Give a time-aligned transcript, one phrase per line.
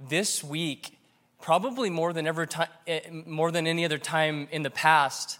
[0.00, 0.98] this week,
[1.40, 5.38] probably more than ever time, eh, more than any other time in the past,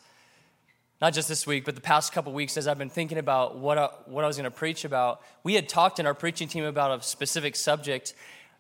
[1.01, 3.79] not just this week, but the past couple weeks, as I've been thinking about what
[3.79, 6.65] I, what I was going to preach about, we had talked in our preaching team
[6.65, 8.15] about a specific subject,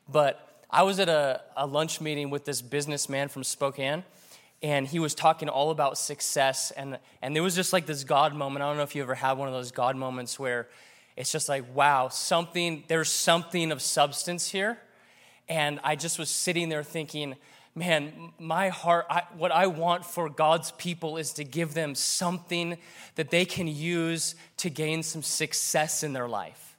[0.08, 4.05] but I was at a, a lunch meeting with this businessman from Spokane,
[4.62, 8.35] and he was talking all about success, and and there was just like this God
[8.35, 8.62] moment.
[8.62, 10.69] I don't know if you ever had one of those God moments where
[11.17, 14.79] it's just like, wow, something there's something of substance here,
[15.49, 17.37] and I just was sitting there thinking
[17.79, 22.77] man, my heart, I, what I want for God's people is to give them something
[23.15, 26.77] that they can use to gain some success in their life.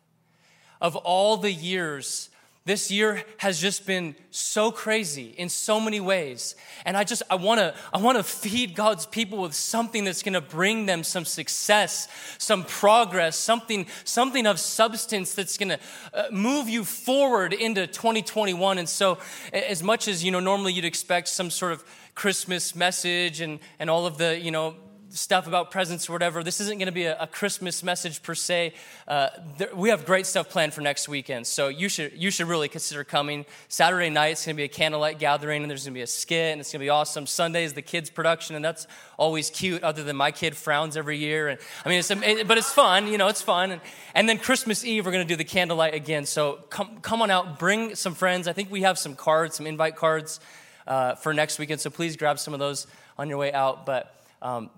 [0.81, 2.28] Of all the years
[2.69, 6.53] this year has just been so crazy in so many ways.
[6.85, 10.21] And I just I want to I want to feed God's people with something that's
[10.21, 15.79] going to bring them some success, some progress, something something of substance that's going to
[16.13, 18.77] uh, move you forward into 2021.
[18.77, 19.17] And so
[19.51, 23.89] as much as, you know, normally you'd expect some sort of Christmas message and and
[23.89, 24.75] all of the, you know,
[25.11, 26.43] stuff about presents or whatever.
[26.43, 28.73] This isn't going to be a, a, Christmas message per se.
[29.07, 32.47] Uh, there, we have great stuff planned for next weekend, so you should you should
[32.47, 33.45] really consider coming.
[33.67, 36.07] Saturday night it's going to be a candlelight gathering, and there's going to be a
[36.07, 37.25] skit, and it's going to be awesome.
[37.25, 38.87] Sunday is the kids' production, and that's
[39.17, 39.83] always cute.
[39.83, 43.07] Other than my kid frowns every year, and I mean, it's it, but it's fun.
[43.07, 43.71] You know, it's fun.
[43.71, 43.81] And,
[44.13, 46.25] and then Christmas Eve we're going to do the candlelight again.
[46.25, 48.47] So come come on out, bring some friends.
[48.47, 50.39] I think we have some cards, some invite cards.
[50.87, 53.85] Uh, for next weekend, so please grab some of those on your way out.
[53.85, 54.71] But um,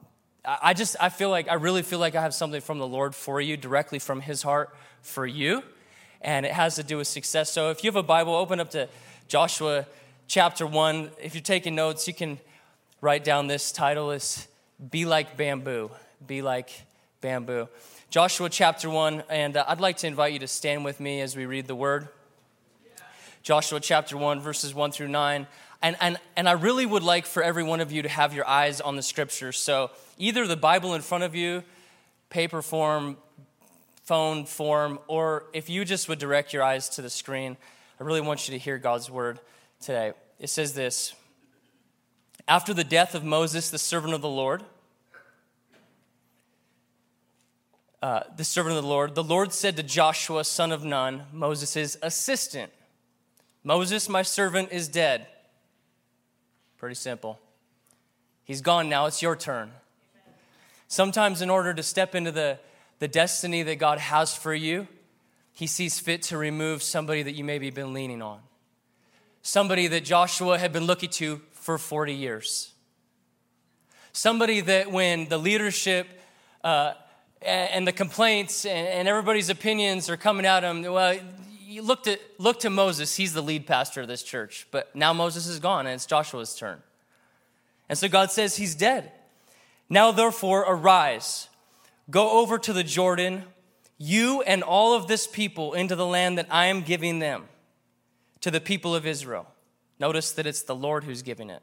[0.44, 3.14] I just, I feel like, I really feel like I have something from the Lord
[3.14, 5.62] for you, directly from His heart for you.
[6.20, 7.52] And it has to do with success.
[7.52, 8.90] So if you have a Bible, open up to
[9.28, 9.86] Joshua
[10.28, 11.12] chapter 1.
[11.22, 12.40] If you're taking notes, you can
[13.02, 14.48] write down this title is
[14.90, 15.92] Be Like Bamboo.
[16.26, 16.72] Be Like
[17.22, 17.68] Bamboo.
[18.10, 19.24] Joshua chapter 1.
[19.30, 21.76] And uh, I'd like to invite you to stand with me as we read the
[21.76, 22.08] word.
[23.44, 25.48] Joshua chapter 1, verses 1 through 9.
[25.84, 28.48] And, and, and I really would like for every one of you to have your
[28.48, 29.58] eyes on the scriptures.
[29.58, 29.90] So
[30.22, 31.64] either the Bible in front of you,
[32.30, 33.18] paper form,
[34.04, 37.58] phone form, or if you just would direct your eyes to the screen,
[38.00, 39.40] I really want you to hear God's word
[39.80, 40.14] today.
[40.40, 41.16] It says this
[42.48, 44.64] After the death of Moses, the servant of the Lord,
[48.04, 51.98] uh, the servant of the Lord, the Lord said to Joshua, son of Nun, Moses'
[52.04, 52.72] assistant,
[53.64, 55.26] Moses, my servant, is dead.
[56.78, 57.40] Pretty simple.
[58.44, 59.72] He's gone now, it's your turn.
[60.92, 62.60] Sometimes, in order to step into the,
[63.00, 64.90] the destiny that God has for you,
[65.54, 68.42] He sees fit to remove somebody that you maybe been leaning on.
[69.42, 72.74] Somebody that Joshua had been looking to for 40 years.
[74.12, 76.08] Somebody that when the leadership
[76.62, 76.96] uh,
[77.42, 81.18] and the complaints and everybody's opinions are coming at him, well,
[81.66, 83.16] you look to, look to Moses.
[83.16, 84.68] He's the lead pastor of this church.
[84.72, 86.84] But now Moses is gone and it's Joshua's turn.
[87.88, 89.14] And so God says he's dead.
[89.92, 91.50] Now, therefore, arise,
[92.10, 93.44] go over to the Jordan,
[93.98, 97.44] you and all of this people, into the land that I am giving them
[98.40, 99.48] to the people of Israel.
[100.00, 101.62] Notice that it's the Lord who's giving it.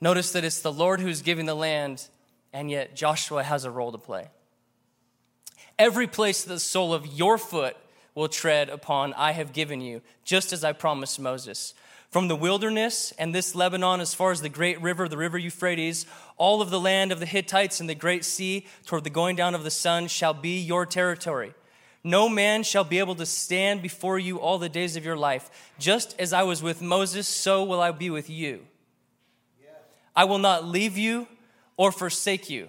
[0.00, 2.08] Notice that it's the Lord who's giving the land,
[2.52, 4.28] and yet Joshua has a role to play.
[5.80, 7.76] Every place the sole of your foot
[8.14, 11.74] will tread upon, I have given you, just as I promised Moses.
[12.14, 16.06] From the wilderness and this Lebanon, as far as the great river, the river Euphrates,
[16.36, 19.52] all of the land of the Hittites and the great sea, toward the going down
[19.52, 21.54] of the sun, shall be your territory.
[22.04, 25.72] No man shall be able to stand before you all the days of your life.
[25.76, 28.60] Just as I was with Moses, so will I be with you.
[30.14, 31.26] I will not leave you
[31.76, 32.68] or forsake you.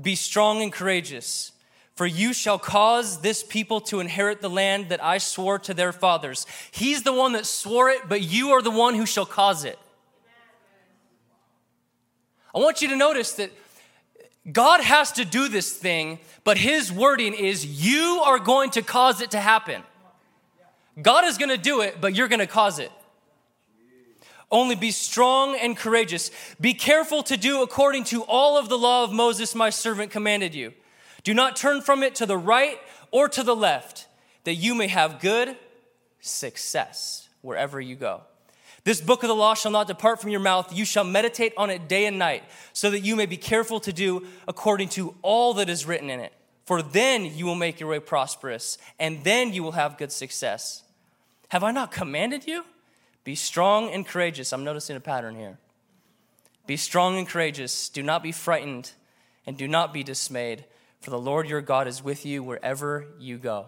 [0.00, 1.50] Be strong and courageous.
[1.94, 5.92] For you shall cause this people to inherit the land that I swore to their
[5.92, 6.44] fathers.
[6.72, 9.78] He's the one that swore it, but you are the one who shall cause it.
[12.52, 13.50] I want you to notice that
[14.50, 19.20] God has to do this thing, but his wording is you are going to cause
[19.20, 19.82] it to happen.
[21.00, 22.92] God is going to do it, but you're going to cause it.
[24.50, 26.30] Only be strong and courageous.
[26.60, 30.54] Be careful to do according to all of the law of Moses, my servant, commanded
[30.54, 30.72] you.
[31.24, 32.78] Do not turn from it to the right
[33.10, 34.06] or to the left,
[34.44, 35.56] that you may have good
[36.20, 38.22] success wherever you go.
[38.84, 40.70] This book of the law shall not depart from your mouth.
[40.76, 42.44] You shall meditate on it day and night,
[42.74, 46.20] so that you may be careful to do according to all that is written in
[46.20, 46.32] it.
[46.66, 50.82] For then you will make your way prosperous, and then you will have good success.
[51.48, 52.64] Have I not commanded you?
[53.22, 54.52] Be strong and courageous.
[54.52, 55.56] I'm noticing a pattern here.
[56.66, 57.88] Be strong and courageous.
[57.88, 58.92] Do not be frightened,
[59.46, 60.64] and do not be dismayed
[61.04, 63.66] for the Lord your God is with you wherever you go.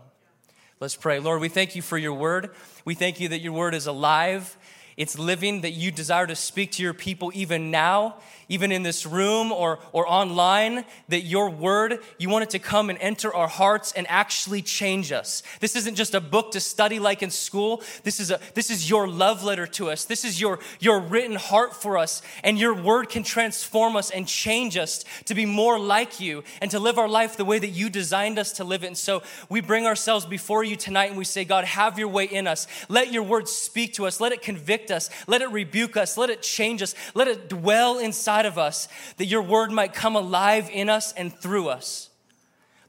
[0.81, 1.21] Let's pray.
[1.21, 2.51] Lord, we thank you for your word.
[2.87, 4.57] We thank you that your word is alive,
[4.97, 8.17] it's living, that you desire to speak to your people even now
[8.49, 12.91] even in this room or, or online, that your word, you want it to come
[12.91, 15.43] and enter our hearts and actually change us.
[15.61, 17.83] This isn't just a book to study like in school.
[18.05, 20.05] This is, a, this is your love letter to us.
[20.05, 22.23] This is your, your written heart for us.
[22.45, 26.71] And your word can transform us and change us to be more like you and
[26.71, 28.89] to live our life the way that you designed us to live it.
[28.89, 32.27] And so we bring ourselves before you tonight and we say, God, have your way
[32.27, 32.67] in us.
[32.89, 34.21] Let your word speak to us.
[34.21, 35.11] Let it convict us.
[35.27, 36.17] Let it rebuke us.
[36.17, 36.95] Let it change us.
[37.15, 41.13] Let it dwell inside inside of us, that your word might come alive in us
[41.15, 42.11] and through us.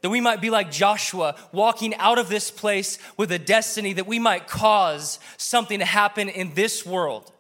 [0.02, 4.08] That we might be like Joshua, walking out of this place with a destiny that
[4.08, 7.32] we might cause something to happen in this world,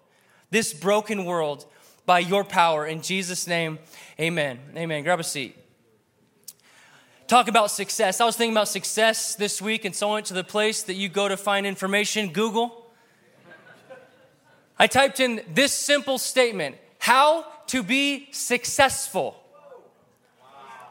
[0.49, 1.65] this broken world,
[2.05, 2.87] by your power.
[2.87, 3.77] In Jesus' name,
[4.19, 4.59] amen.
[4.75, 5.03] Amen.
[5.03, 5.55] Grab a seat.
[7.27, 8.21] Talk about success.
[8.21, 10.93] I was thinking about success this week, and so I went to the place that
[10.93, 12.85] you go to find information Google.
[14.79, 19.41] I typed in this simple statement How to be successful.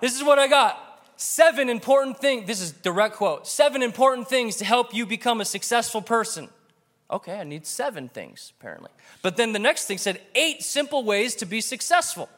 [0.00, 0.82] This is what I got.
[1.16, 2.46] Seven important things.
[2.46, 3.46] This is direct quote.
[3.46, 6.48] Seven important things to help you become a successful person.
[7.10, 8.90] Okay, I need seven things, apparently.
[9.22, 12.28] But then the next thing said eight simple ways to be successful.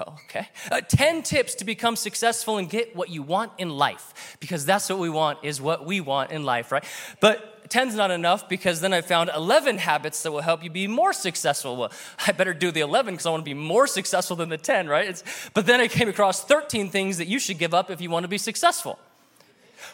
[0.00, 0.48] Okay.
[0.70, 4.36] Uh, 10 tips to become successful and get what you want in life.
[4.40, 6.84] Because that's what we want, is what we want in life, right?
[7.20, 10.86] But 10's not enough because then I found 11 habits that will help you be
[10.86, 11.76] more successful.
[11.76, 11.92] Well,
[12.26, 14.88] I better do the 11 because I want to be more successful than the 10,
[14.88, 15.08] right?
[15.08, 15.24] It's,
[15.54, 18.24] but then I came across 13 things that you should give up if you want
[18.24, 18.98] to be successful.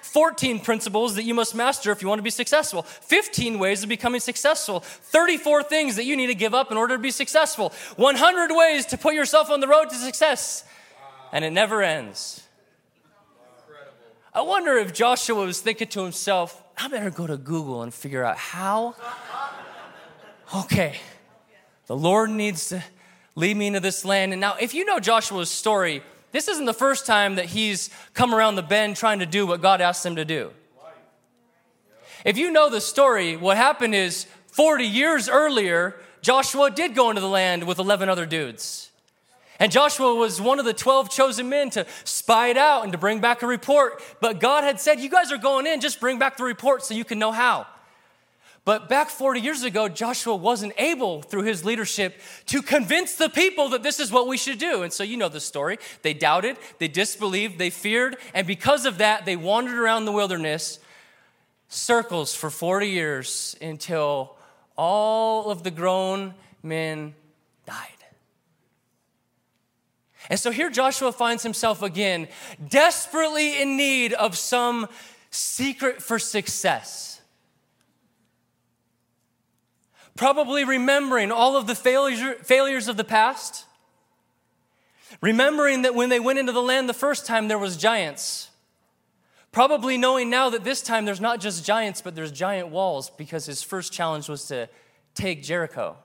[0.03, 3.89] 14 principles that you must master if you want to be successful, 15 ways of
[3.89, 7.73] becoming successful, 34 things that you need to give up in order to be successful,
[7.97, 10.65] 100 ways to put yourself on the road to success.
[11.33, 12.43] And it never ends.
[14.35, 18.25] I wonder if Joshua was thinking to himself, I better go to Google and figure
[18.25, 18.95] out how.
[20.55, 20.97] Okay,
[21.87, 22.83] the Lord needs to
[23.35, 24.33] lead me into this land.
[24.33, 26.03] And now, if you know Joshua's story,
[26.33, 29.61] this isn't the first time that he's come around the bend trying to do what
[29.61, 30.51] God asked him to do.
[32.25, 37.21] If you know the story, what happened is 40 years earlier, Joshua did go into
[37.21, 38.88] the land with 11 other dudes.
[39.59, 42.99] And Joshua was one of the 12 chosen men to spy it out and to
[42.99, 44.03] bring back a report.
[44.21, 46.95] But God had said, You guys are going in, just bring back the report so
[46.95, 47.67] you can know how.
[48.65, 53.71] But back 40 years ago, Joshua wasn't able, through his leadership, to convince the people
[53.71, 54.83] that this is what we should do.
[54.83, 55.79] And so you know the story.
[56.03, 60.81] They doubted, they disbelieved, they feared, and because of that, they wandered around the wilderness
[61.69, 64.37] circles for 40 years until
[64.77, 67.15] all of the grown men
[70.29, 72.29] And so here Joshua finds himself again,
[72.69, 74.89] desperately in need of some
[75.31, 77.21] secret for success.
[80.17, 83.65] Probably remembering all of the failures, of the past.
[85.21, 88.51] Remembering that when they went into the land the first time, there was giants.
[89.51, 93.47] Probably knowing now that this time there's not just giants, but there's giant walls because
[93.47, 94.69] his first challenge was to
[95.15, 95.97] take Jericho.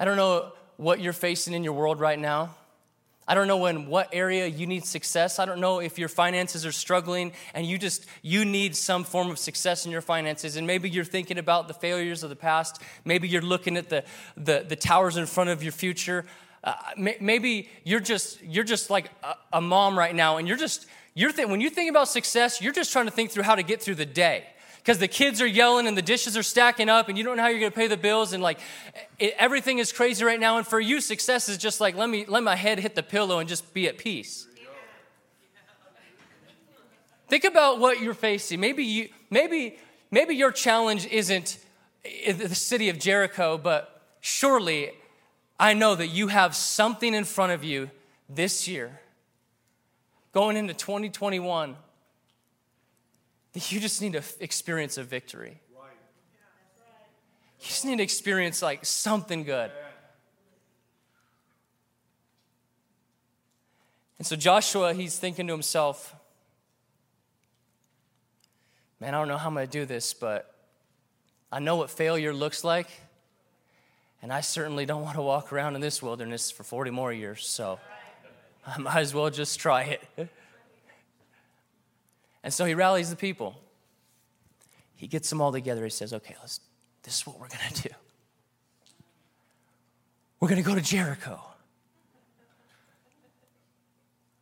[0.00, 2.54] I don't know what you're facing in your world right now.
[3.26, 5.38] I don't know in what area you need success.
[5.38, 9.30] I don't know if your finances are struggling and you just you need some form
[9.30, 10.56] of success in your finances.
[10.56, 12.82] And maybe you're thinking about the failures of the past.
[13.04, 14.04] Maybe you're looking at the
[14.36, 16.26] the, the towers in front of your future.
[16.62, 20.86] Uh, maybe you're just you're just like a, a mom right now, and you're just
[21.14, 23.62] you're th- when you think about success, you're just trying to think through how to
[23.62, 24.44] get through the day
[24.84, 27.42] because the kids are yelling and the dishes are stacking up and you don't know
[27.42, 28.60] how you're going to pay the bills and like
[29.18, 30.58] it, everything is crazy right now.
[30.58, 33.38] And for you success is just like let me let my head hit the pillow
[33.38, 34.46] and just be at peace.
[37.28, 38.60] Think about what you're facing.
[38.60, 39.78] Maybe you maybe
[40.10, 41.58] maybe your challenge isn't
[42.26, 44.90] the city of jericho but surely
[45.58, 47.90] i know that you have something in front of you
[48.28, 49.00] this year.
[50.32, 51.76] Going into 2021
[53.54, 55.60] that you just need to experience a victory.
[57.60, 59.70] You just need to experience like something good.
[64.18, 66.14] And so Joshua, he's thinking to himself,
[69.00, 70.54] man, I don't know how I'm going to do this, but
[71.50, 72.88] I know what failure looks like.
[74.20, 77.46] And I certainly don't want to walk around in this wilderness for 40 more years,
[77.46, 77.78] so
[78.66, 80.28] I might as well just try it.
[82.44, 83.60] And so he rallies the people.
[84.94, 85.82] He gets them all together.
[85.82, 86.60] He says, okay, let's,
[87.02, 87.94] this is what we're going to do.
[90.38, 91.40] We're going to go to Jericho.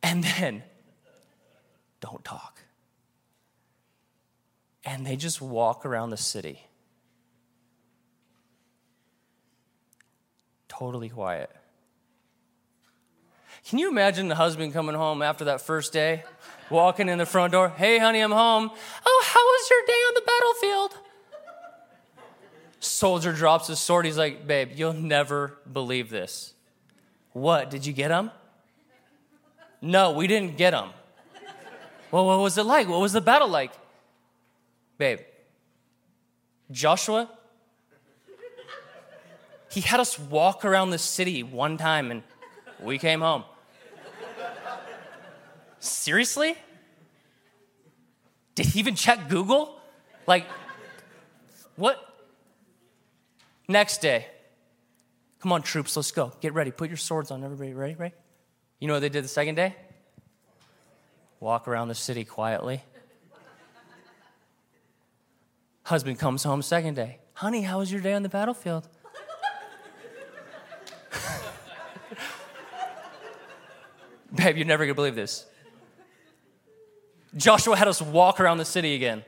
[0.03, 0.63] And then,
[2.01, 2.59] don't talk.
[4.85, 6.59] and they just walk around the city.
[10.67, 11.49] Totally quiet.
[13.67, 16.23] Can you imagine the husband coming home after that first day,
[16.69, 17.69] walking in the front door?
[17.69, 18.69] Hey, honey, I'm home.
[19.05, 21.03] Oh, how was your day on the battlefield?
[22.79, 24.05] Soldier drops his sword.
[24.05, 26.53] He's like, Babe, you'll never believe this.
[27.31, 27.69] What?
[27.69, 28.31] Did you get him?
[29.81, 30.89] No, we didn't get him.
[32.11, 32.87] Well, what was it like?
[32.87, 33.71] What was the battle like?
[34.97, 35.19] Babe,
[36.69, 37.29] Joshua,
[39.71, 42.23] he had us walk around the city one time and
[42.79, 43.43] we came home.
[45.83, 46.55] Seriously?
[48.55, 49.77] Did he even check Google?
[50.25, 50.45] Like,
[51.75, 51.99] what?
[53.67, 54.27] Next day.
[55.39, 56.31] Come on, troops, let's go.
[56.39, 56.71] Get ready.
[56.71, 57.43] Put your swords on.
[57.43, 57.95] Everybody ready?
[57.95, 58.15] Ready?
[58.79, 59.75] You know what they did the second day?
[61.41, 62.81] Walk around the city quietly.
[65.83, 67.19] Husband comes home second day.
[67.33, 68.87] Honey, how was your day on the battlefield?
[74.33, 75.45] Babe, you're never gonna believe this.
[77.35, 79.23] Joshua had us walk around the city again.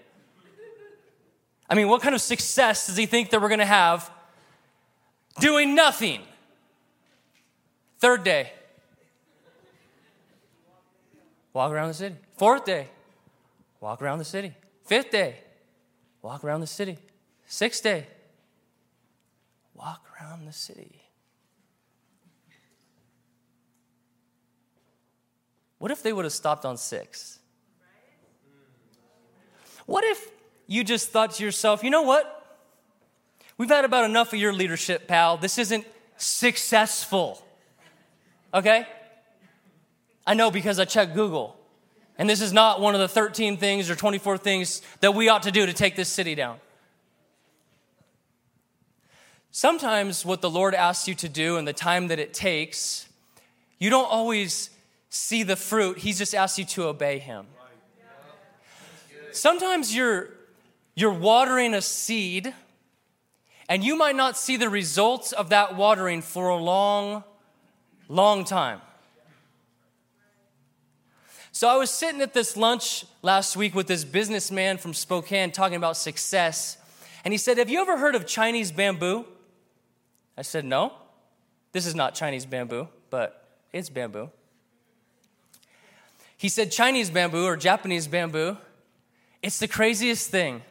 [1.69, 4.09] I mean, what kind of success does he think that we're gonna have
[5.39, 6.21] doing nothing?
[7.97, 8.51] Third day,
[11.53, 12.15] walk around the city.
[12.37, 12.87] Fourth day,
[13.79, 14.53] walk around the city.
[14.83, 15.39] Fifth day,
[16.21, 16.99] walk around the city.
[17.47, 18.05] Sixth day,
[19.73, 21.01] walk around the city.
[25.79, 27.39] What if they would have stopped on six?
[29.85, 30.29] What if
[30.67, 32.31] you just thought to yourself, you know what?
[33.57, 35.37] We've had about enough of your leadership, pal.
[35.37, 35.85] This isn't
[36.17, 37.45] successful.
[38.53, 38.85] Okay?
[40.27, 41.57] I know because I checked Google.
[42.17, 45.43] And this is not one of the 13 things or 24 things that we ought
[45.43, 46.57] to do to take this city down.
[49.51, 53.07] Sometimes, what the Lord asks you to do and the time that it takes,
[53.79, 54.69] you don't always
[55.09, 55.99] see the fruit.
[55.99, 57.45] He's just asked you to obey Him.
[59.35, 60.29] Sometimes you're,
[60.95, 62.53] you're watering a seed,
[63.67, 67.23] and you might not see the results of that watering for a long,
[68.07, 68.79] long time.
[71.51, 75.75] So I was sitting at this lunch last week with this businessman from Spokane talking
[75.75, 76.77] about success.
[77.25, 79.25] And he said, Have you ever heard of Chinese bamboo?
[80.37, 80.93] I said, No.
[81.73, 84.29] This is not Chinese bamboo, but it's bamboo.
[86.37, 88.57] He said, Chinese bamboo or Japanese bamboo,
[89.45, 90.61] it's the craziest thing.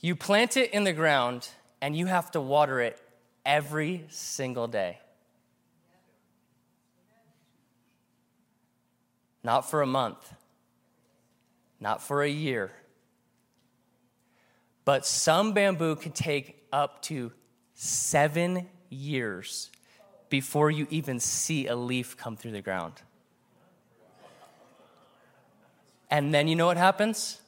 [0.00, 1.48] You plant it in the ground
[1.80, 3.00] and you have to water it
[3.44, 4.98] every single day.
[9.46, 10.34] not for a month,
[11.78, 12.72] not for a year.
[14.84, 17.32] But some bamboo can take up to
[17.74, 19.70] seven years
[20.30, 22.94] before you even see a leaf come through the ground.
[26.10, 27.40] And then you know what happens?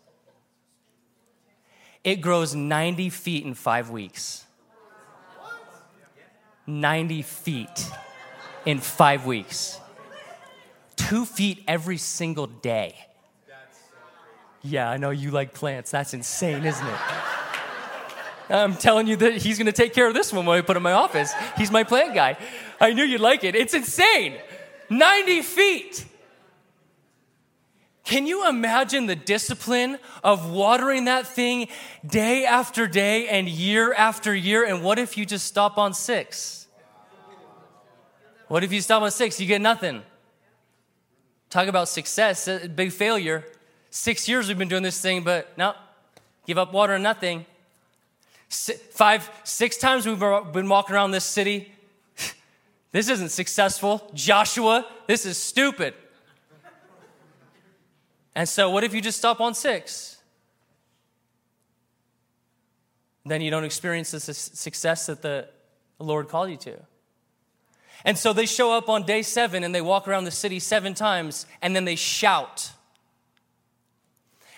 [2.05, 4.45] It grows 90 feet in five weeks.
[6.67, 7.91] 90 feet
[8.67, 9.81] in five weeks
[11.09, 12.95] two feet every single day.
[14.61, 15.91] Yeah, I know you like plants.
[15.91, 17.01] That's insane, isn't it?
[18.51, 20.79] I'm telling you that he's gonna take care of this one when I put it
[20.79, 21.33] in my office.
[21.57, 22.37] He's my plant guy.
[22.81, 23.55] I knew you'd like it.
[23.55, 24.35] It's insane.
[24.91, 26.07] 90 feet.
[28.09, 31.69] Can you imagine the discipline of watering that thing
[32.07, 34.65] day after day and year after year?
[34.65, 36.69] And what if you just stop on six?
[38.47, 39.39] What if you stop on six?
[39.39, 40.01] You get nothing.
[41.51, 43.45] Talk about success, uh, big failure.
[43.91, 45.75] Six years we've been doing this thing, but no,
[46.47, 47.45] give up water and nothing.
[48.49, 51.73] Five, six times we've been walking around this city.
[52.91, 54.11] This isn't successful.
[54.15, 55.93] Joshua, this is stupid.
[58.39, 60.17] And so, what if you just stop on six?
[63.27, 65.49] Then you don't experience the success that the
[65.99, 66.79] Lord called you to.
[68.05, 70.95] And so they show up on day seven and they walk around the city seven
[70.95, 72.71] times and then they shout.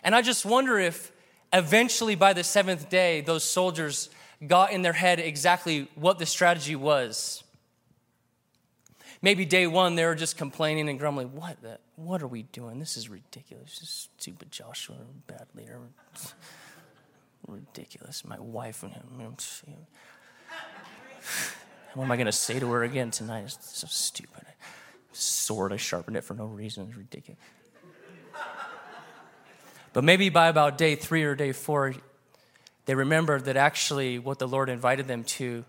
[0.05, 1.11] And I just wonder if
[1.51, 4.11] eventually by the seventh day, those soldiers
[4.47, 7.45] got in their head exactly what the strategy was.
[9.23, 11.35] Maybe day one, they were just complaining and grumbling.
[11.35, 12.79] What, the, what are we doing?
[12.79, 13.79] This is ridiculous.
[13.79, 14.97] This is stupid Joshua,
[15.27, 15.79] bad leader.
[17.47, 18.25] ridiculous.
[18.25, 19.05] My wife and him.
[21.95, 23.45] What am I going to say to her again tonight?
[23.45, 24.45] It's so stupid.
[25.13, 26.87] Sword, I sharpened it for no reason.
[26.89, 27.41] It's ridiculous.
[29.93, 31.95] But maybe by about day three or day four,
[32.87, 35.65] they remembered that actually what the Lord invited them to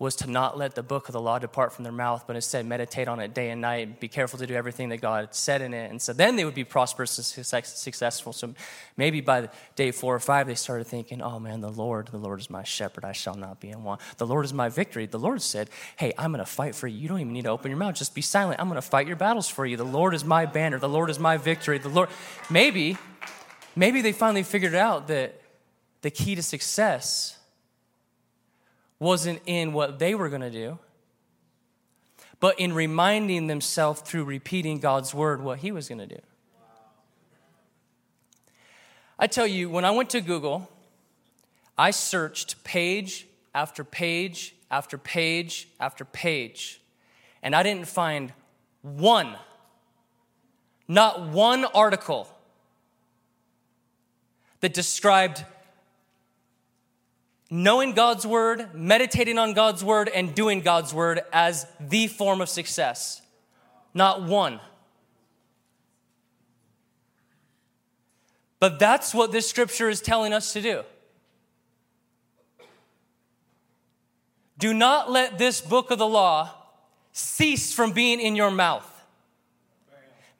[0.00, 2.64] was to not let the book of the law depart from their mouth, but instead
[2.64, 5.74] meditate on it day and night, be careful to do everything that God said in
[5.74, 5.90] it.
[5.90, 8.32] And so then they would be prosperous and successful.
[8.32, 8.54] So
[8.96, 12.40] maybe by day four or five, they started thinking, oh man, the Lord, the Lord
[12.40, 13.04] is my shepherd.
[13.04, 14.00] I shall not be in want.
[14.16, 15.04] The Lord is my victory.
[15.04, 16.98] The Lord said, hey, I'm going to fight for you.
[16.98, 17.94] You don't even need to open your mouth.
[17.94, 18.58] Just be silent.
[18.58, 19.76] I'm going to fight your battles for you.
[19.76, 20.78] The Lord is my banner.
[20.78, 21.76] The Lord is my victory.
[21.76, 22.08] The Lord,
[22.48, 22.96] maybe,
[23.76, 25.42] maybe they finally figured out that
[26.00, 27.36] the key to success
[29.00, 30.78] wasn't in what they were going to do,
[32.38, 36.20] but in reminding themselves through repeating God's word what He was going to do.
[39.18, 40.70] I tell you, when I went to Google,
[41.76, 46.80] I searched page after page after page after page,
[47.42, 48.32] and I didn't find
[48.82, 49.34] one,
[50.86, 52.28] not one article
[54.60, 55.44] that described
[57.50, 62.48] knowing God's word, meditating on God's word, and doing God's word as the form of
[62.48, 63.20] success.
[63.92, 64.60] Not one.
[68.60, 70.84] But that's what this scripture is telling us to do.
[74.58, 76.54] Do not let this book of the law
[77.12, 78.86] cease from being in your mouth.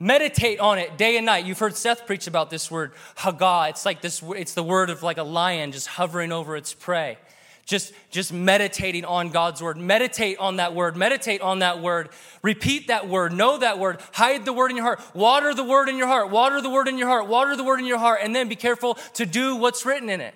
[0.02, 1.44] Meditate on it day and night.
[1.44, 3.68] You've heard Seth preach about this word, Haggah.
[3.68, 7.18] It's like this, it's the word of like a lion just hovering over its prey.
[7.66, 9.76] Just, just meditating on God's word.
[9.76, 10.96] Meditate on that word.
[10.96, 12.08] Meditate on that word.
[12.42, 13.34] Repeat that word.
[13.34, 14.00] Know that word.
[14.12, 15.02] Hide the word in your heart.
[15.14, 16.30] Water the word in your heart.
[16.30, 17.28] Water the word in your heart.
[17.28, 18.20] Water the word in your heart.
[18.22, 20.34] And then be careful to do what's written in it.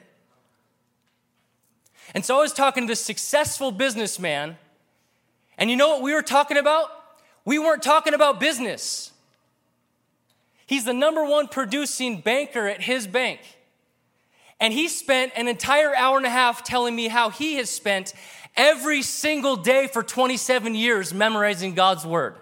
[2.15, 4.59] And so I was talking to this successful businessman.
[5.57, 6.91] And you know what we were talking about?
[7.47, 9.11] We weren't talking about business.
[10.67, 13.41] He's the number one producing banker at his bank.
[14.61, 18.15] And he spent an entire hour and a half telling me how he has spent
[18.57, 22.37] every single day for 27 years memorizing God's word.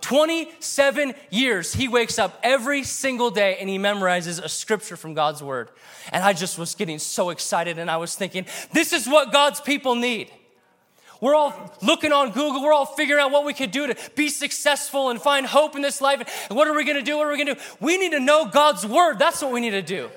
[0.00, 5.42] 27 years he wakes up every single day and he memorizes a scripture from God's
[5.42, 5.70] word.
[6.12, 9.60] And I just was getting so excited and I was thinking, this is what God's
[9.60, 10.30] people need.
[11.20, 12.62] We're all looking on Google.
[12.62, 15.82] We're all figuring out what we could do to be successful and find hope in
[15.82, 16.46] this life.
[16.48, 17.16] And what are we going to do?
[17.16, 17.60] What are we going to do?
[17.80, 19.18] We need to know God's word.
[19.18, 20.10] That's what we need to do.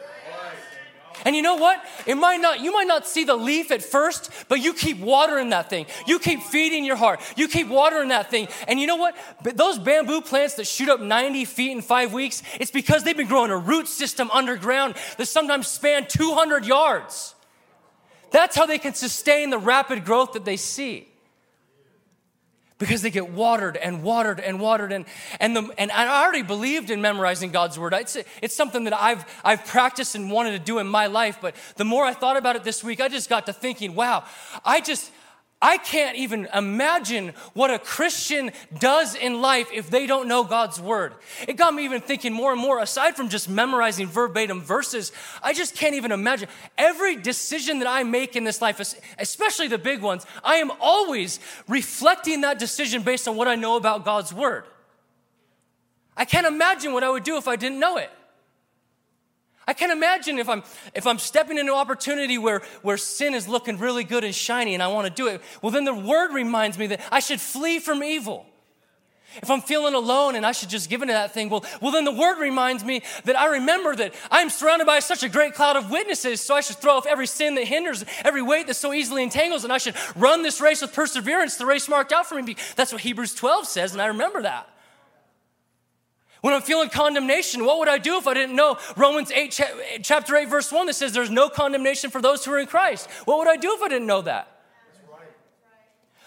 [1.25, 1.83] And you know what?
[2.07, 5.49] It might not, you might not see the leaf at first, but you keep watering
[5.49, 5.85] that thing.
[6.07, 7.21] You keep feeding your heart.
[7.35, 8.47] You keep watering that thing.
[8.67, 9.15] And you know what?
[9.43, 13.27] Those bamboo plants that shoot up 90 feet in five weeks, it's because they've been
[13.27, 17.35] growing a root system underground that sometimes span 200 yards.
[18.31, 21.07] That's how they can sustain the rapid growth that they see.
[22.77, 24.91] Because they get watered and watered and watered.
[24.91, 25.05] And,
[25.39, 27.93] and, the, and I already believed in memorizing God's word.
[27.93, 31.37] It's, it's something that I've, I've practiced and wanted to do in my life.
[31.39, 34.23] But the more I thought about it this week, I just got to thinking, wow,
[34.65, 35.11] I just,
[35.61, 40.81] I can't even imagine what a Christian does in life if they don't know God's
[40.81, 41.13] word.
[41.47, 45.11] It got me even thinking more and more, aside from just memorizing verbatim verses,
[45.43, 46.49] I just can't even imagine.
[46.79, 48.79] Every decision that I make in this life,
[49.19, 53.75] especially the big ones, I am always reflecting that decision based on what I know
[53.75, 54.63] about God's word.
[56.17, 58.09] I can't imagine what I would do if I didn't know it.
[59.71, 63.47] I can't imagine if I'm if I'm stepping into an opportunity where, where sin is
[63.47, 66.33] looking really good and shiny and I want to do it, well then the word
[66.33, 68.45] reminds me that I should flee from evil.
[69.41, 72.03] If I'm feeling alone and I should just give into that thing, well, well, then
[72.03, 75.77] the word reminds me that I remember that I'm surrounded by such a great cloud
[75.77, 78.91] of witnesses, so I should throw off every sin that hinders, every weight that so
[78.91, 82.43] easily entangles, and I should run this race with perseverance, the race marked out for
[82.43, 82.57] me.
[82.75, 84.67] That's what Hebrews 12 says, and I remember that.
[86.41, 89.61] When I'm feeling condemnation, what would I do if I didn't know Romans 8,
[90.01, 93.09] chapter 8, verse 1 that says there's no condemnation for those who are in Christ?
[93.25, 94.50] What would I do if I didn't know that?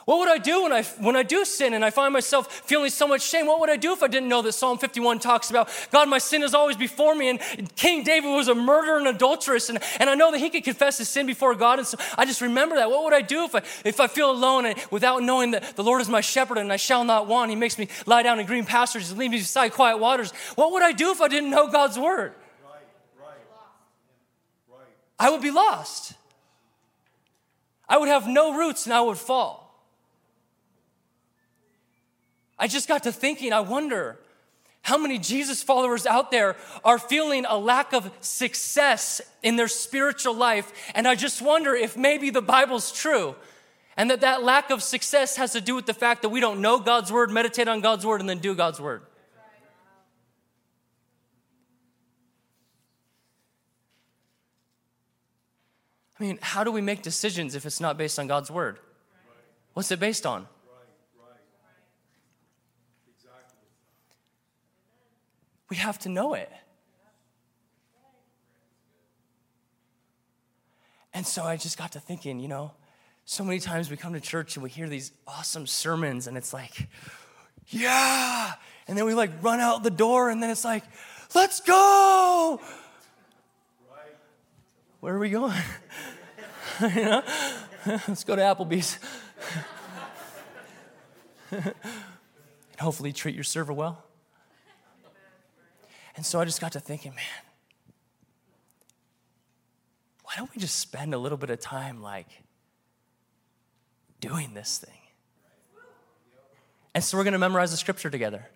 [0.05, 2.90] What would I do when I, when I do sin and I find myself feeling
[2.90, 3.47] so much shame?
[3.47, 6.19] What would I do if I didn't know that Psalm 51 talks about, God, my
[6.19, 7.31] sin is always before me?
[7.31, 7.40] And
[7.75, 10.99] King David was a murderer and adulteress, and, and I know that he could confess
[10.99, 11.79] his sin before God.
[11.79, 12.90] And so I just remember that.
[12.90, 15.83] What would I do if I, if I feel alone and without knowing that the
[15.83, 17.49] Lord is my shepherd and I shall not want?
[17.49, 20.33] He makes me lie down in green pastures and lead me beside quiet waters.
[20.55, 22.35] What would I do if I didn't know God's word?
[22.62, 22.81] Right,
[23.19, 23.38] right,
[24.71, 24.87] right.
[25.19, 26.12] I would be lost.
[27.88, 29.63] I would have no roots and I would fall.
[32.59, 34.19] I just got to thinking, I wonder
[34.83, 40.35] how many Jesus followers out there are feeling a lack of success in their spiritual
[40.35, 40.73] life.
[40.95, 43.35] And I just wonder if maybe the Bible's true
[43.97, 46.61] and that that lack of success has to do with the fact that we don't
[46.61, 49.03] know God's word, meditate on God's word, and then do God's word.
[56.19, 58.79] I mean, how do we make decisions if it's not based on God's word?
[59.73, 60.47] What's it based on?
[65.74, 66.52] We have to know it.
[71.12, 72.70] And so I just got to thinking, you know,
[73.24, 76.52] so many times we come to church and we hear these awesome sermons, and it's
[76.52, 76.87] like,
[77.70, 78.52] yeah.
[78.87, 80.84] And then we like run out the door, and then it's like,
[81.34, 82.60] let's go.
[85.00, 85.60] Where are we going?
[86.82, 87.22] you know?
[88.06, 88.96] Let's go to Applebee's.
[91.50, 91.74] and
[92.78, 94.04] hopefully treat your server well.
[96.16, 97.24] And so I just got to thinking, man,
[100.24, 102.29] why don't we just spend a little bit of time like
[104.20, 104.90] doing this thing?
[106.94, 108.48] And so we're going to memorize the scripture together.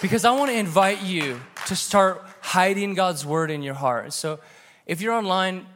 [0.00, 4.12] Because I want to invite you to start hiding God's word in your heart.
[4.12, 4.40] So
[4.86, 5.66] if you're online,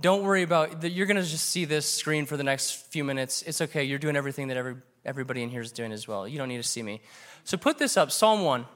[0.00, 0.90] don't worry about that.
[0.90, 3.42] You're going to just see this screen for the next few minutes.
[3.42, 3.84] It's okay.
[3.84, 6.26] You're doing everything that every, everybody in here is doing as well.
[6.26, 7.00] You don't need to see me.
[7.44, 8.66] So put this up Psalm 1.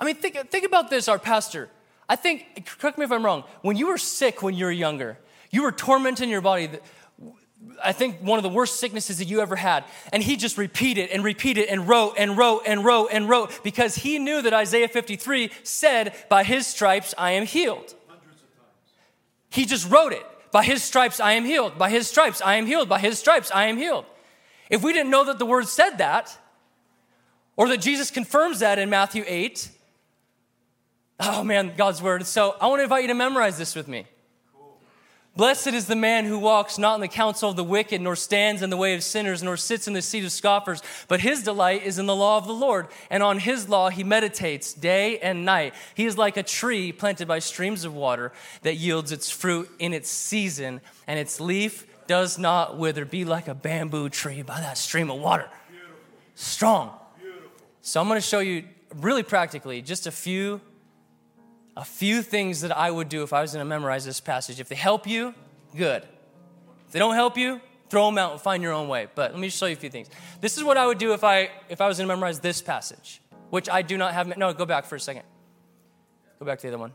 [0.00, 1.68] I mean, think, think about this, our pastor.
[2.08, 5.18] I think, correct me if I'm wrong, when you were sick when you were younger,
[5.50, 6.68] you were tormenting your body.
[7.82, 9.84] I think one of the worst sicknesses that you ever had.
[10.12, 13.94] And he just repeated and repeated and wrote and wrote and wrote and wrote because
[13.94, 17.94] he knew that Isaiah 53 said, By his stripes I am healed.
[19.50, 20.26] He just wrote it.
[20.52, 21.78] By his stripes I am healed.
[21.78, 22.88] By his stripes I am healed.
[22.88, 24.04] By his stripes I am healed.
[24.68, 26.36] If we didn't know that the word said that,
[27.56, 29.70] or that Jesus confirms that in Matthew 8,
[31.20, 32.26] oh man, God's word.
[32.26, 34.06] So I want to invite you to memorize this with me.
[35.36, 38.62] Blessed is the man who walks not in the counsel of the wicked, nor stands
[38.62, 41.82] in the way of sinners, nor sits in the seat of scoffers, but his delight
[41.82, 45.44] is in the law of the Lord, and on his law he meditates day and
[45.44, 45.74] night.
[45.96, 48.30] He is like a tree planted by streams of water
[48.62, 53.04] that yields its fruit in its season, and its leaf does not wither.
[53.04, 55.48] Be like a bamboo tree by that stream of water.
[55.68, 55.96] Beautiful.
[56.36, 56.92] Strong.
[57.20, 57.50] Beautiful.
[57.82, 60.60] So I'm going to show you really practically just a few
[61.76, 64.60] a few things that I would do if I was going to memorize this passage.
[64.60, 65.34] If they help you,
[65.76, 66.04] good.
[66.86, 69.08] If they don't help you, throw them out and find your own way.
[69.14, 70.08] But let me just show you a few things.
[70.40, 72.62] This is what I would do if I if I was going to memorize this
[72.62, 74.36] passage, which I do not have.
[74.36, 75.24] No, go back for a second.
[76.38, 76.92] Go back to the other one.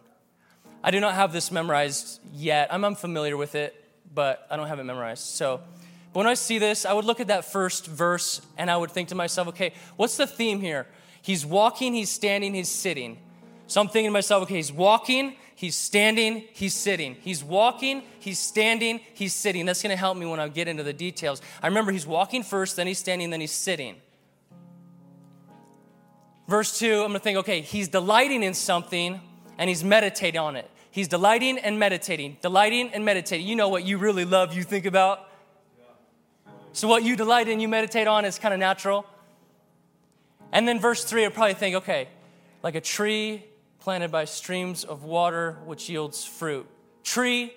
[0.83, 2.73] I do not have this memorized yet.
[2.73, 3.75] I'm unfamiliar with it,
[4.13, 5.23] but I don't have it memorized.
[5.23, 5.59] So,
[6.13, 8.91] but when I see this, I would look at that first verse and I would
[8.91, 10.87] think to myself, okay, what's the theme here?
[11.21, 13.17] He's walking, he's standing, he's sitting.
[13.69, 17.15] So I'm thinking to myself, okay, he's walking, he's standing, he's sitting.
[17.21, 19.67] He's walking, he's standing, he's sitting.
[19.67, 21.39] That's going to help me when I get into the details.
[21.61, 23.97] I remember he's walking first, then he's standing, then he's sitting.
[26.47, 29.21] Verse 2, I'm going to think, okay, he's delighting in something
[29.59, 30.67] and he's meditating on it.
[30.89, 33.45] He's delighting and meditating, delighting and meditating.
[33.45, 35.29] You know what you really love, you think about.
[36.73, 39.05] So, what you delight in, you meditate on is kind of natural.
[40.51, 42.07] And then verse 3, I'll probably think, okay,
[42.63, 43.43] like a tree
[43.79, 46.67] planted by streams of water which yields fruit.
[47.03, 47.53] Tree,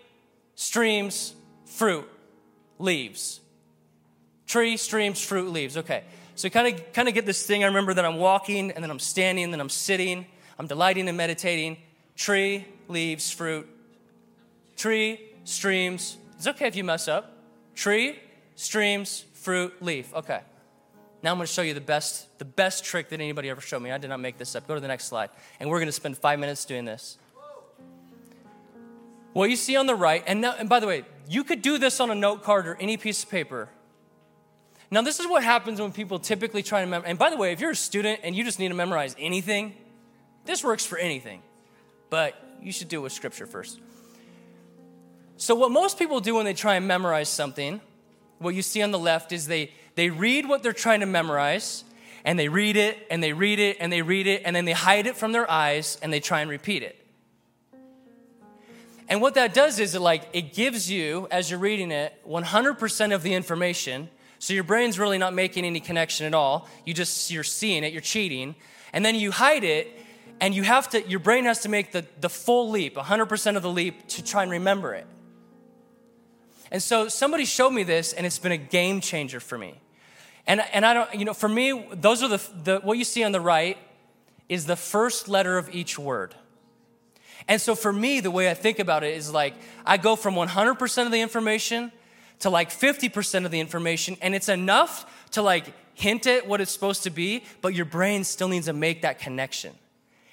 [0.54, 1.34] streams,
[1.66, 2.08] fruit,
[2.78, 3.40] leaves.
[4.46, 5.76] Tree, streams, fruit, leaves.
[5.76, 6.04] Okay.
[6.34, 7.62] So kind of kind of get this thing.
[7.62, 10.26] I remember that I'm walking and then I'm standing, and then I'm sitting,
[10.58, 11.76] I'm delighting and meditating.
[12.16, 13.68] Tree, leaves, fruit.
[14.76, 16.16] Tree, streams.
[16.36, 17.36] It's okay if you mess up.
[17.74, 18.18] Tree,
[18.56, 20.12] streams, fruit, leaf.
[20.14, 20.40] Okay.
[21.22, 23.80] Now I'm going to show you the best, the best trick that anybody ever showed
[23.80, 23.92] me.
[23.92, 24.66] I did not make this up.
[24.66, 25.30] Go to the next slide.
[25.60, 27.18] And we're going to spend five minutes doing this.
[29.32, 31.78] What you see on the right, and, now, and by the way, you could do
[31.78, 33.68] this on a note card or any piece of paper.
[34.90, 37.08] Now, this is what happens when people typically try to memorize.
[37.08, 39.74] And by the way, if you're a student and you just need to memorize anything,
[40.44, 41.40] this works for anything.
[42.10, 43.80] But you should do it with scripture first.
[45.38, 47.80] So, what most people do when they try and memorize something,
[48.38, 51.84] what you see on the left is they they read what they're trying to memorize,
[52.24, 54.72] and they read it, and they read it, and they read it, and then they
[54.72, 56.98] hide it from their eyes, and they try and repeat it.
[59.08, 63.14] And what that does is it like it gives you, as you're reading it, 100%
[63.14, 64.08] of the information.
[64.38, 66.68] So your brain's really not making any connection at all.
[66.86, 68.54] You just you're seeing it, you're cheating.
[68.92, 69.88] And then you hide it,
[70.40, 73.62] and you have to, your brain has to make the, the full leap, 100% of
[73.62, 75.06] the leap to try and remember it.
[76.72, 79.78] And so somebody showed me this, and it's been a game changer for me.
[80.46, 83.22] And, and I don't, you know, for me, those are the, the, what you see
[83.22, 83.76] on the right
[84.48, 86.34] is the first letter of each word.
[87.46, 89.52] And so for me, the way I think about it is like
[89.84, 91.92] I go from 100% of the information
[92.38, 96.72] to like 50% of the information, and it's enough to like hint at what it's
[96.72, 99.74] supposed to be, but your brain still needs to make that connection.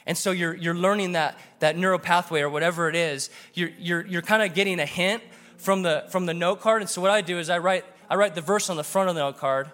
[0.06, 3.30] And so you're, you're learning that, that neural pathway or whatever it is.
[3.54, 5.22] You're, you're, you're kind of getting a hint
[5.60, 6.82] from the, from the note card.
[6.82, 9.10] And so what I do is I write, I write the verse on the front
[9.10, 9.72] of the note card.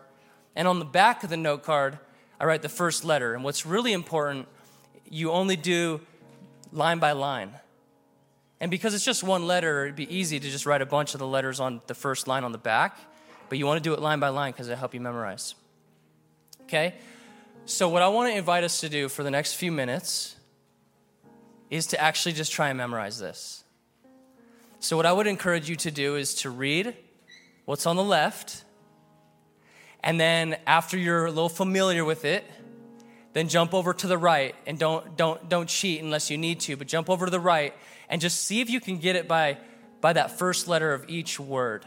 [0.56, 2.00] And on the back of the note card,
[2.40, 3.34] I write the first letter.
[3.34, 4.48] And what's really important,
[5.10, 6.02] you only do
[6.72, 7.52] line by line.
[8.60, 11.20] And because it's just one letter, it'd be easy to just write a bunch of
[11.20, 12.98] the letters on the first line on the back.
[13.50, 15.56] But you want to do it line by line because it'll help you memorize.
[16.64, 16.96] Okay?
[17.66, 20.36] So, what I want to invite us to do for the next few minutes
[21.70, 23.65] is to actually just try and memorize this.
[24.86, 26.96] So, what I would encourage you to do is to read
[27.66, 28.64] what's on the left,
[30.04, 32.46] and then after you're a little familiar with it,
[33.34, 36.78] then jump over to the right and don't don't don't cheat unless you need to,
[36.78, 37.74] but jump over to the right
[38.10, 39.58] and just see if you can get it by
[40.02, 41.84] by that first letter of each word.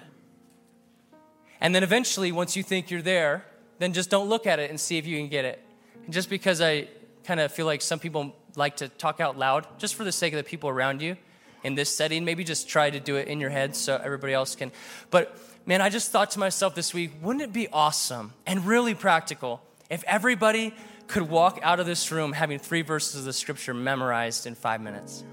[1.61, 3.45] And then eventually once you think you're there,
[3.79, 5.65] then just don't look at it and see if you can get it.
[6.05, 6.89] And just because I
[7.23, 10.33] kind of feel like some people like to talk out loud, just for the sake
[10.33, 11.17] of the people around you
[11.65, 14.55] in this setting, maybe just try to do it in your head so everybody else
[14.55, 14.73] can.
[15.11, 18.95] But man, I just thought to myself this week, wouldn't it be awesome and really
[18.95, 20.75] practical if everybody
[21.09, 24.81] could walk out of this room having three verses of the scripture memorized in five
[24.81, 25.25] minutes.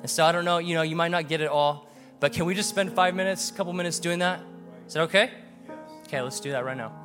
[0.00, 1.88] And so I don't know, you know, you might not get it all,
[2.20, 4.40] but can we just spend five minutes, a couple minutes doing that?
[4.86, 5.30] Is that okay?
[6.06, 6.97] Okay, let's do that right now.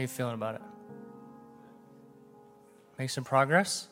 [0.00, 0.62] How you feeling about it?
[2.98, 3.86] Make some progress?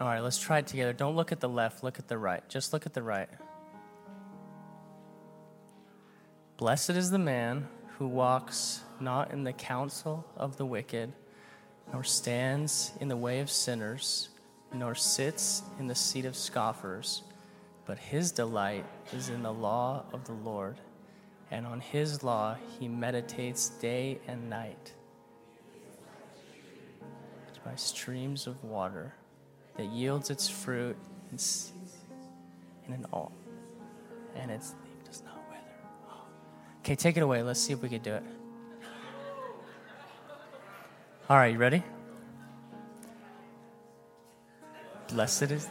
[0.00, 0.92] All right, let's try it together.
[0.92, 2.42] Don't look at the left, look at the right.
[2.48, 3.28] Just look at the right.
[6.56, 7.68] Blessed is the man
[7.98, 11.12] who walks not in the counsel of the wicked,
[11.92, 14.30] nor stands in the way of sinners,
[14.74, 17.22] nor sits in the seat of scoffers,
[17.84, 20.80] but his delight is in the law of the Lord,
[21.50, 24.92] and on his law he meditates day and night.
[27.64, 29.12] By streams of water
[29.76, 30.96] that yields its fruit
[31.32, 33.32] in, an all,
[34.36, 35.60] and its leaf does not wither.
[36.80, 37.42] Okay, take it away.
[37.42, 38.22] Let's see if we can do it.
[41.28, 41.82] All right, you ready?
[45.08, 45.68] Blessed is.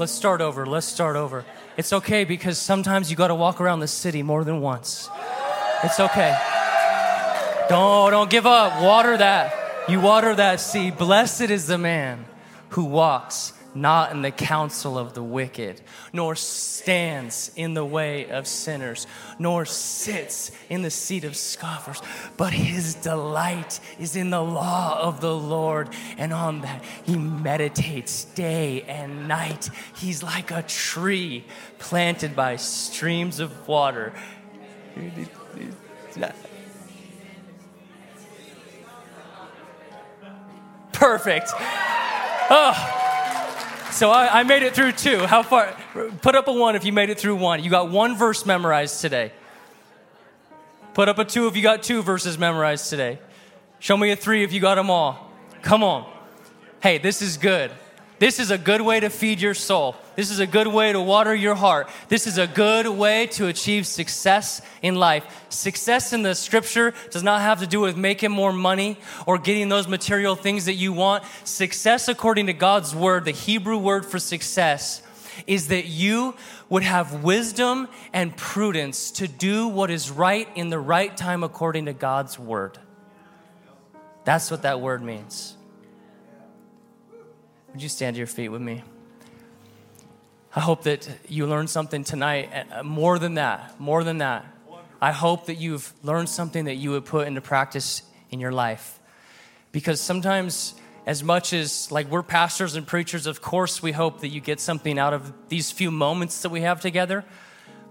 [0.00, 0.64] Let's start over.
[0.64, 1.44] Let's start over.
[1.76, 5.10] It's okay because sometimes you got to walk around the city more than once.
[5.84, 6.34] It's okay.
[7.68, 8.80] Don't, don't give up.
[8.82, 9.52] Water that.
[9.90, 10.96] You water that seed.
[10.96, 12.24] Blessed is the man
[12.70, 15.80] who walks not in the counsel of the wicked,
[16.12, 19.06] nor stands in the way of sinners,
[19.38, 22.02] nor sits in the seat of scoffers,
[22.36, 28.24] but his delight is in the law of the Lord, and on that he meditates
[28.24, 29.70] day and night.
[29.96, 31.44] He's like a tree
[31.78, 34.12] planted by streams of water.
[40.92, 41.50] Perfect.
[42.52, 43.06] Oh.
[43.92, 45.18] So I, I, made it through two.
[45.26, 45.76] How far?
[46.22, 47.62] Put up a one if you made it through one.
[47.62, 49.32] You got one verse memorized today.
[50.94, 53.18] Put up a two if you got two verses memorized today.
[53.78, 55.30] Show me a three if you got them all.
[55.62, 56.10] Come on.
[56.80, 57.72] Hey, this is good.
[58.20, 59.96] This is a good way to feed your soul.
[60.14, 61.88] This is a good way to water your heart.
[62.10, 65.46] This is a good way to achieve success in life.
[65.48, 69.70] Success in the scripture does not have to do with making more money or getting
[69.70, 71.24] those material things that you want.
[71.44, 75.00] Success, according to God's word, the Hebrew word for success,
[75.46, 76.34] is that you
[76.68, 81.86] would have wisdom and prudence to do what is right in the right time according
[81.86, 82.78] to God's word.
[84.24, 85.56] That's what that word means.
[87.72, 88.82] Would you stand to your feet with me?
[90.54, 92.50] I hope that you learned something tonight.
[92.72, 94.44] Uh, more than that, more than that,
[95.00, 98.98] I hope that you've learned something that you would put into practice in your life.
[99.70, 100.74] Because sometimes,
[101.06, 104.58] as much as like we're pastors and preachers, of course, we hope that you get
[104.58, 107.24] something out of these few moments that we have together.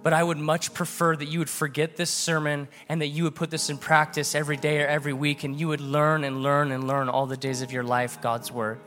[0.04, 3.36] But I would much prefer that you would forget this sermon and that you would
[3.36, 6.72] put this in practice every day or every week and you would learn and learn
[6.72, 8.80] and learn all the days of your life God's Word.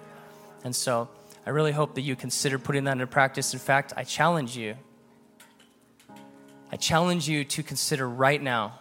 [0.64, 1.08] And so
[1.46, 3.52] I really hope that you consider putting that into practice.
[3.52, 4.76] In fact, I challenge you.
[6.70, 8.78] I challenge you to consider right now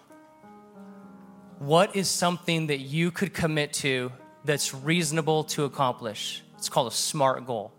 [1.59, 4.11] what is something that you could commit to
[4.43, 6.41] that's reasonable to accomplish?
[6.57, 7.71] It's called a SMART goal.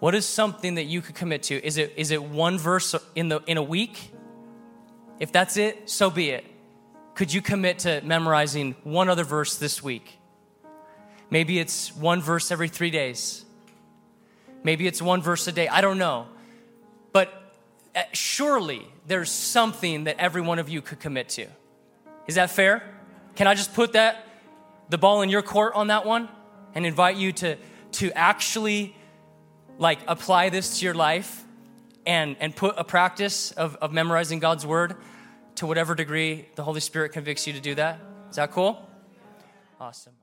[0.00, 1.64] What is something that you could commit to?
[1.64, 4.10] Is it, is it one verse in, the, in a week?
[5.20, 6.44] If that's it, so be it.
[7.14, 10.18] Could you commit to memorizing one other verse this week?
[11.30, 13.44] Maybe it's one verse every three days.
[14.62, 15.68] Maybe it's one verse a day.
[15.68, 16.26] I don't know.
[17.12, 17.32] But
[17.94, 21.46] uh, surely there's something that every one of you could commit to.
[22.26, 22.82] Is that fair?
[23.36, 24.26] Can I just put that,
[24.88, 26.28] the ball in your court on that one
[26.74, 27.56] and invite you to,
[27.92, 28.96] to actually
[29.78, 31.44] like apply this to your life
[32.06, 34.96] and, and put a practice of, of memorizing God's word
[35.56, 38.00] to whatever degree the Holy Spirit convicts you to do that?
[38.30, 38.88] Is that cool?
[39.80, 40.15] Awesome.